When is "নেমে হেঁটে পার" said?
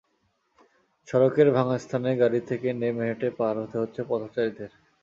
2.73-3.55